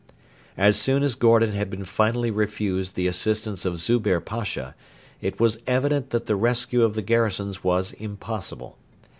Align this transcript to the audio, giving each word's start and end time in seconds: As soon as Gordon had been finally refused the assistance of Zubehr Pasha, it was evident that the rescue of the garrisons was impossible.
As 0.57 0.79
soon 0.79 1.03
as 1.03 1.13
Gordon 1.13 1.51
had 1.51 1.69
been 1.69 1.83
finally 1.85 2.31
refused 2.31 2.95
the 2.95 3.05
assistance 3.05 3.65
of 3.65 3.77
Zubehr 3.77 4.19
Pasha, 4.19 4.73
it 5.21 5.39
was 5.39 5.59
evident 5.67 6.09
that 6.09 6.25
the 6.25 6.35
rescue 6.35 6.81
of 6.81 6.95
the 6.95 7.03
garrisons 7.03 7.63
was 7.63 7.93
impossible. 7.93 8.79